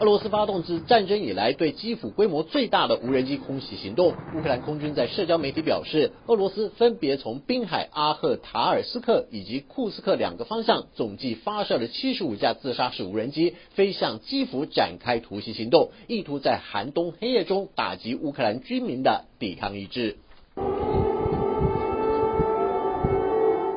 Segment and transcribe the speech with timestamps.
[0.00, 4.14] 俄罗斯发动自战争以来对基辅规模最大的无人机空袭行动。
[4.34, 20.16] 乌克兰空军在社交媒体表示，俄罗斯分别从滨海阿赫塔尔斯克以及库斯克两个方向，总计发射了七十五架自杀式无人机，飞向基辅展开突袭行动，意图在寒冬黑夜中打击乌克兰居民的抵抗意志。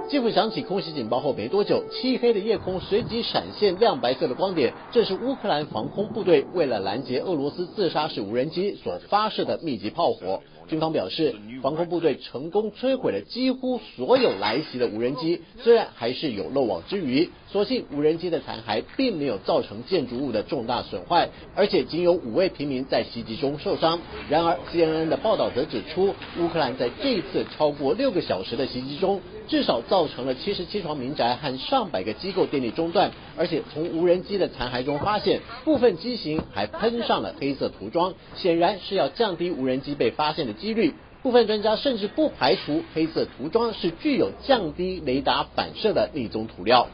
[0.08, 10.42] 基辅响起空袭警报后没多久，漆黑的夜空随即闪现亮白色的光点，这是乌克兰防空部队为了拦截俄罗斯自杀式无人机所发射的密集炮火。
[10.68, 17.30] 军方表示，防空部队成功摧毁了几乎所有来袭的无人机，虽然还是有漏网之鱼。
[17.52, 24.00] 所幸无人机的残骸并没有造成建筑物的重大损坏，而且仅有五位平民在袭击中受伤。
[24.28, 40.94] 然而，CNN 的报道则指出，乌克兰在这次超过六个小时的袭击中，至少造成了七十七幢民宅和上百个机构电力中断，而且从无人机的残骸中发现，部分机型还喷上了黑色涂装，显然是要降低无人机被发现的几率。
[41.24, 46.88] 部分专家甚至不排除黑色涂装是具有降低雷达反射的那种涂料。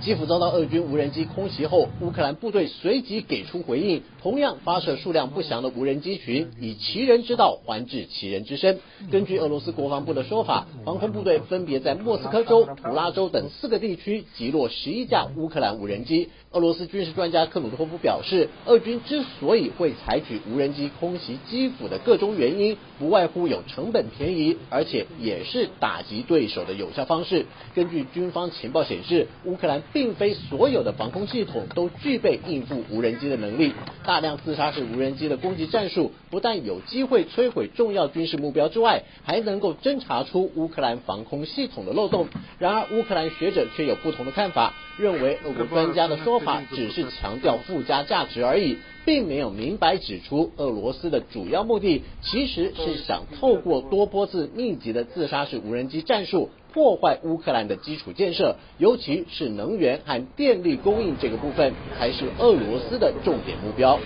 [0.00, 8.78] 基辅遭到俄军无人机空袭后，乌克兰部队随即给出回应，同样发射数量不详的无人机群，以其人之道还治其人之身。
[9.10, 16.28] 根据俄罗斯国防部的说法，防空部队分别在莫斯科州、图拉州等四个地区击落十一架乌克兰无人机。
[16.52, 27.46] 俄罗斯军事专家克鲁托夫表示，俄军之所以会采取无人机空袭基辅的各种原因，不外乎有成本便宜，而且也是打击对手的有效方式。
[27.74, 33.74] 根据军方情报显示，乌克兰并非所有的防空系统都具备应付无人机的能力。
[34.04, 42.28] 大量自杀式无人机的攻击战术，不但有机会摧毁重要军事目标之外，还能够侦查出乌克兰防空系统的漏洞。
[42.58, 46.38] 然而，乌克兰学者却有不同的看法，认为俄国专家的说。
[46.38, 63.98] 法只是强调附加价值而已，并没有明白指出俄罗斯的主要目的其实是想透过多波次密集的自杀式无人机战术破坏乌克兰的基础建设，尤其是能源和电力供应这个部分才是俄罗斯的重点目标。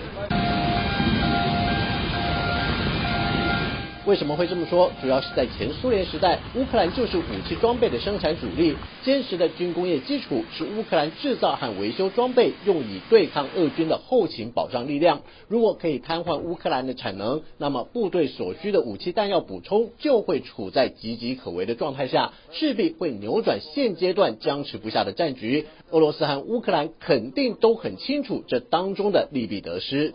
[4.05, 4.91] 为什么会这么说？
[5.01, 15.21] 主要是在前苏联时代，乌克兰就是武器装备的生产主力，坚实的军工业基础是乌克兰制造和维修装备用以对抗俄军的后勤保障力量。
[15.47, 25.65] 如果可以瘫痪乌克兰的产能，那么部队所需的武器弹药补充就会处在岌岌可危的状态下，势必会扭转现阶段僵持不下的战局。
[25.91, 30.13] 俄罗斯和乌克兰肯定都很清楚这当中的利弊得失。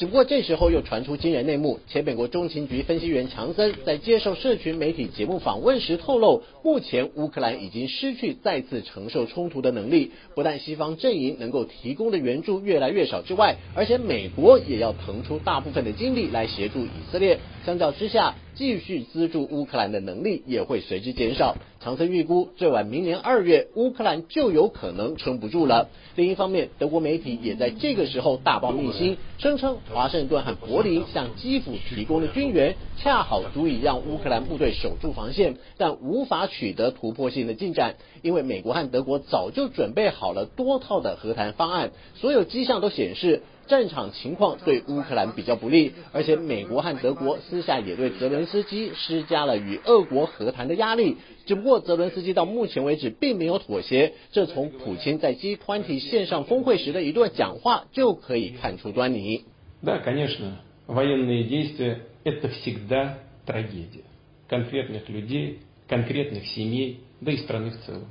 [0.00, 10.12] 只不过这时候又传出惊人内幕，前美国中情局分析员强森在接受社群媒体节目访问时透露，目前乌克兰已经失去再次承受冲突的能力。
[10.34, 17.38] 不但西方阵营能够提供的援助越来越少之外，而且美国也要腾出大部分的精力来协助以色列。
[17.66, 21.56] 相较之下，继续资助乌克兰的能力也会随之减少。
[21.82, 25.88] 长森预估，最晚明年二月，乌克兰就有可能撑不住了。
[26.14, 43.40] 另一方面，德国媒体也在这个时候大爆秘辛，声称华盛顿和柏林向基辅提供的军援，恰好足以让乌克兰部队守住防线，但无法取得突破性的进展，因为美国和德国早就准备好了多套的和谈方案，所有迹象都显示。
[43.69, 51.17] 战场情况对乌克兰比较不利，而且美国和德国私下也对泽伦斯基施加了与俄国和谈的压力。
[51.47, 59.45] 只不过泽伦斯基到目前为止并没有妥协，这从普京在基团体线上峰会时的一段讲话就可以看出端倪。
[59.81, 63.17] Да, конечно, военные действия это всегда
[63.47, 64.03] трагедия
[64.47, 68.05] конкретных людей, конкретных семей, да и страны в целом.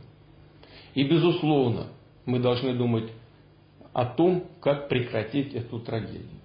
[0.94, 1.88] И безусловно,
[2.26, 3.04] мы должны думать.
[3.92, 6.40] о том, как прекратить эту трагедию.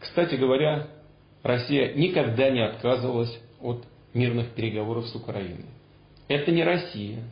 [0.00, 0.88] Кстати говоря,
[1.42, 3.84] Россия никогда не отказывалась от
[4.14, 5.66] мирных переговоров с Украиной.
[6.28, 7.22] Это не Россия,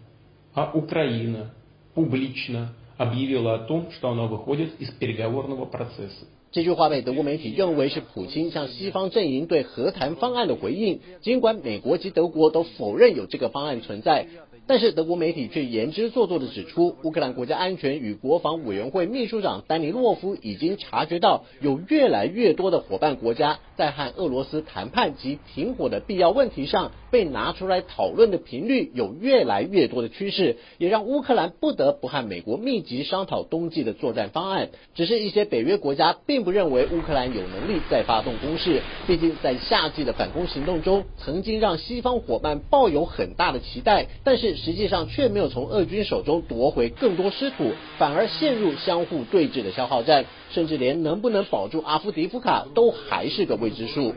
[0.55, 1.53] а Украина
[1.95, 6.27] публично объявила о том, что она выходит из переговорного процесса.
[6.53, 14.27] 这句话被德国媒体认为是普京向西方阵营对和谈方案的回应，尽管美国及德国都否认有这个方案存在。
[14.68, 34.70] 但是德国媒体却言之做作的指出，乌克兰国家安全与国防委员会秘书长丹尼洛夫已经察觉到，有越来越多的伙伴国家在和俄罗斯谈判及停火的必要问题上被拿出来讨论的频率有越来越多的趋势，也让乌克兰不得不和美国密集商讨冬季的作战方案。
[34.96, 54.14] 只是一些北约国家并不认为乌克兰有能力再发动攻势，毕竟在夏季的反攻行动中，曾经让西方伙伴抱有很大的期待，但是实际上却没有从俄军手中夺回更多失土，反而陷入相互对峙的消耗战，甚至连能不能保住阿夫迪夫卡都还是个未知数。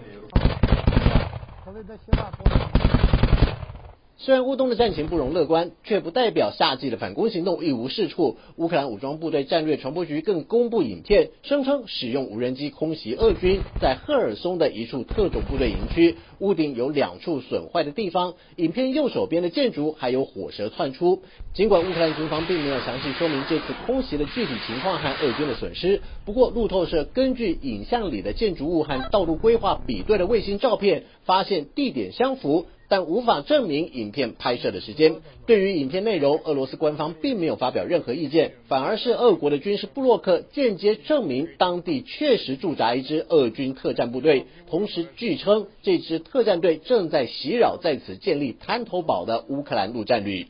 [4.25, 8.39] 虽然乌东的战情不容乐观，却不代表夏季的反攻行动一无是处。
[8.57, 18.33] 乌克兰武装部队战略传播局更公布影片，声称使用无人机空袭俄军在赫尔松的一处特种部队营区，屋顶有两处损坏的地方。
[18.57, 21.21] 影片右手边的建筑还有火舌窜出。
[21.53, 32.65] 尽管乌克兰军方并没有详细说明这次空袭的具体情况和俄军的损失，不过路透社根据影像里的建筑物和道路规划比对的卫星照片，发现地点相符。
[32.95, 35.17] 但无法证明影片拍摄的时间。
[35.47, 50.47] 对于影片内容，俄罗斯官方并没有发表任何意见，反而是俄国的军事布洛克间接证明当地确实驻扎一支俄军特战部队，同时据称这支特战队正在袭扰在此建立滩头堡的乌克兰陆战旅。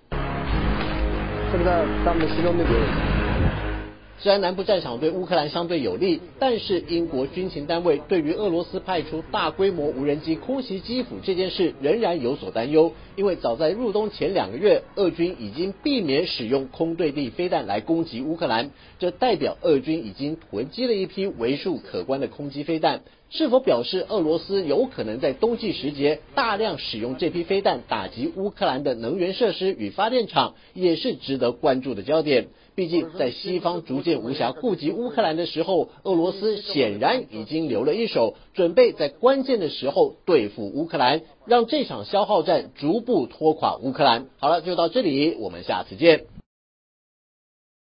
[4.24, 23.02] 虽然南部战场对乌克兰相对有利，但是英国军情单位对于俄罗斯派出大规模无人机空袭基辅这件事仍然有所担忧，因为早在入冬前两个月，俄军已经避免使用空对地飞弹来攻击乌克兰，这代表俄军已经囤积了一批为数可观的空击飞弹。
[23.28, 32.46] 是否表示俄罗斯有可能在冬季时节大量使用这批飞弹打击乌克兰的能源设施与发电厂，也是值得关注的焦点。
[32.74, 44.26] 毕竟，在西方逐渐无暇顾及乌克兰的时候，俄罗斯显然已经留了一手，准备在关键的时候对付乌克兰，让这场消耗战逐步拖垮乌克兰。
[44.38, 46.33] 好了，就到这里，我们下次见。